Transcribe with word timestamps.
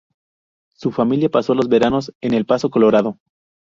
Su 0.73 0.89
familia 0.91 1.29
pasó 1.29 1.53
los 1.53 1.69
veranos 1.69 2.11
en 2.21 2.33
El 2.33 2.47
Paso, 2.47 2.71
Colorado. 2.71 3.19